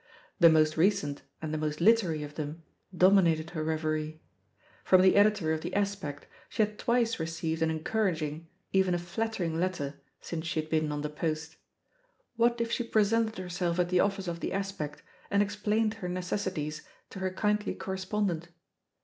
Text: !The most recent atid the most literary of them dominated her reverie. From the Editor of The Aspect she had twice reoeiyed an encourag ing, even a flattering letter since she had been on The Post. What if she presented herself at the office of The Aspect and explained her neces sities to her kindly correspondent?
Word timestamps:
!The 0.39 0.49
most 0.49 0.77
recent 0.77 1.21
atid 1.43 1.51
the 1.51 1.59
most 1.59 1.79
literary 1.79 2.23
of 2.23 2.33
them 2.33 2.63
dominated 2.97 3.51
her 3.51 3.63
reverie. 3.63 4.19
From 4.83 5.03
the 5.03 5.15
Editor 5.15 5.53
of 5.53 5.61
The 5.61 5.75
Aspect 5.75 6.25
she 6.49 6.63
had 6.63 6.79
twice 6.79 7.17
reoeiyed 7.17 7.61
an 7.61 7.69
encourag 7.69 8.19
ing, 8.23 8.47
even 8.73 8.95
a 8.95 8.97
flattering 8.97 9.59
letter 9.59 10.01
since 10.19 10.47
she 10.47 10.59
had 10.59 10.71
been 10.71 10.91
on 10.91 11.03
The 11.03 11.09
Post. 11.11 11.57
What 12.35 12.59
if 12.59 12.71
she 12.71 12.83
presented 12.83 13.37
herself 13.37 13.77
at 13.77 13.89
the 13.89 13.99
office 13.99 14.27
of 14.27 14.39
The 14.39 14.53
Aspect 14.53 15.03
and 15.29 15.43
explained 15.43 15.93
her 15.93 16.09
neces 16.09 16.51
sities 16.51 16.81
to 17.11 17.19
her 17.19 17.29
kindly 17.29 17.75
correspondent? 17.75 18.47